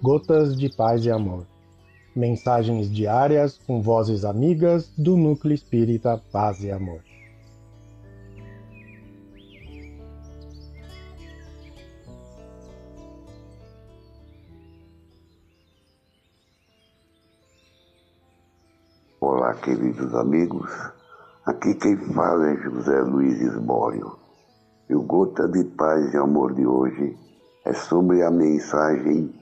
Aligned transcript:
Gotas 0.00 0.56
de 0.56 0.68
Paz 0.68 1.04
e 1.04 1.10
Amor. 1.10 1.44
Mensagens 2.14 2.88
diárias 2.88 3.58
com 3.66 3.82
vozes 3.82 4.24
amigas 4.24 4.88
do 4.96 5.16
Núcleo 5.16 5.52
Espírita 5.52 6.22
Paz 6.30 6.62
e 6.62 6.70
Amor. 6.70 7.00
Olá, 19.20 19.52
queridos 19.54 20.14
amigos. 20.14 20.70
Aqui 21.44 21.74
quem 21.74 21.96
fala 22.14 22.50
é 22.50 22.56
José 22.58 23.00
Luiz 23.00 23.40
Esbório. 23.40 24.16
E 24.88 24.94
o 24.94 25.02
Gota 25.02 25.48
de 25.48 25.64
Paz 25.64 26.14
e 26.14 26.16
Amor 26.16 26.54
de 26.54 26.64
hoje 26.64 27.16
é 27.64 27.72
sobre 27.72 28.22
a 28.22 28.30
mensagem 28.30 29.34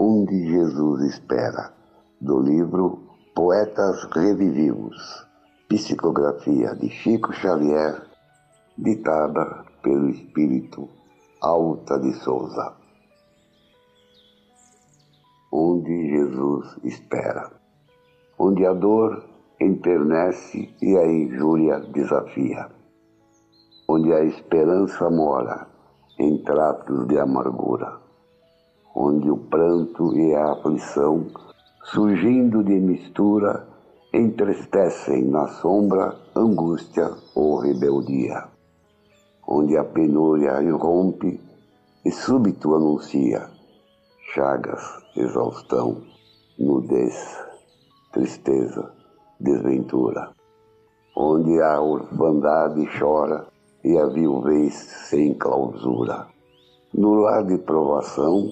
Onde 0.00 0.46
Jesus 0.46 1.02
Espera, 1.02 1.72
do 2.20 2.38
livro 2.38 3.00
Poetas 3.34 4.04
Revivivos, 4.12 5.26
psicografia 5.68 6.72
de 6.76 6.88
Chico 6.88 7.32
Xavier, 7.32 8.06
ditada 8.78 9.64
pelo 9.82 10.08
Espírito 10.08 10.88
Alta 11.42 11.98
de 11.98 12.12
Souza. 12.12 12.74
Onde 15.50 16.10
Jesus 16.10 16.78
espera, 16.84 17.50
onde 18.38 18.64
a 18.66 18.74
dor 18.74 19.24
enternece 19.58 20.72
e 20.80 20.96
a 20.96 21.04
injúria 21.04 21.80
desafia, 21.80 22.70
onde 23.88 24.12
a 24.12 24.22
esperança 24.22 25.10
mora 25.10 25.66
em 26.20 26.40
tratos 26.44 27.08
de 27.08 27.18
amargura, 27.18 28.06
onde 28.94 29.30
o 29.30 29.36
pranto 29.36 30.16
e 30.16 30.34
a 30.34 30.52
aflição, 30.52 31.26
surgindo 31.84 32.62
de 32.62 32.74
mistura, 32.80 33.66
entristecem 34.12 35.24
na 35.24 35.46
sombra 35.48 36.16
angústia 36.34 37.10
ou 37.34 37.58
rebeldia, 37.58 38.44
onde 39.46 39.76
a 39.76 39.84
penúria 39.84 40.62
irrompe 40.62 41.40
e 42.04 42.10
súbito 42.10 42.74
anuncia 42.74 43.48
chagas, 44.34 44.82
exaustão, 45.16 46.02
nudez, 46.58 47.38
tristeza, 48.12 48.92
desventura, 49.40 50.30
onde 51.16 51.60
a 51.62 51.80
orfandade 51.80 52.86
chora 52.98 53.46
e 53.82 53.96
a 53.96 54.06
viuvez 54.06 54.74
sem 54.74 55.34
clausura. 55.34 56.26
No 56.92 57.14
lar 57.14 57.44
de 57.44 57.58
provação, 57.58 58.50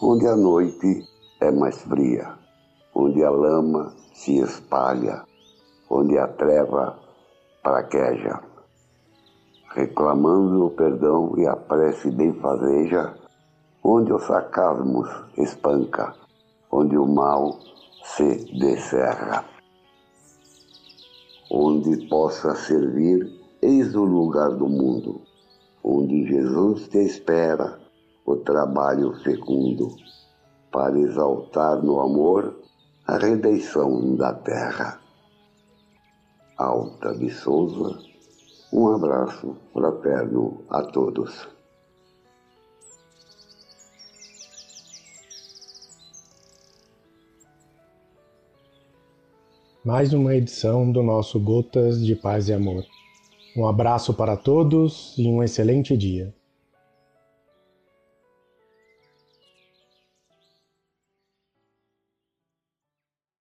onde 0.00 0.26
a 0.26 0.36
noite 0.36 1.04
é 1.40 1.50
mais 1.50 1.82
fria, 1.82 2.38
onde 2.94 3.24
a 3.24 3.30
lama 3.30 3.92
se 4.12 4.38
espalha, 4.38 5.24
onde 5.90 6.16
a 6.18 6.28
treva 6.28 6.98
praqueja, 7.62 8.40
reclamando 9.74 10.66
o 10.66 10.70
perdão 10.70 11.34
e 11.36 11.46
a 11.46 11.56
prece 11.56 12.10
benfazeja, 12.10 13.14
onde 13.82 14.12
o 14.12 14.18
sarcasmo 14.18 15.04
espanca, 15.36 16.14
onde 16.70 16.96
o 16.96 17.06
mal 17.06 17.58
se 18.04 18.36
descerra, 18.58 19.44
onde 21.50 22.08
possa 22.08 22.54
servir 22.54 23.38
Eis 23.60 23.92
o 23.96 24.04
lugar 24.04 24.50
do 24.50 24.68
mundo, 24.68 25.20
onde 25.82 26.24
Jesus 26.28 26.86
te 26.86 26.98
espera, 26.98 27.76
o 28.28 28.36
trabalho 28.36 29.14
fecundo, 29.22 29.96
para 30.70 30.98
exaltar 30.98 31.82
no 31.82 31.98
amor 31.98 32.60
a 33.06 33.16
redenção 33.16 34.14
da 34.16 34.34
terra. 34.34 35.00
Alta 36.58 37.14
de 37.14 37.30
Souza, 37.30 37.98
um 38.70 38.86
abraço 38.88 39.56
fraterno 39.72 40.62
a 40.68 40.82
todos. 40.82 41.48
Mais 49.82 50.12
uma 50.12 50.34
edição 50.34 50.92
do 50.92 51.02
nosso 51.02 51.40
Gotas 51.40 52.04
de 52.04 52.14
Paz 52.14 52.50
e 52.50 52.52
Amor. 52.52 52.84
Um 53.56 53.66
abraço 53.66 54.12
para 54.12 54.36
todos 54.36 55.14
e 55.16 55.26
um 55.26 55.42
excelente 55.42 55.96
dia. 55.96 56.37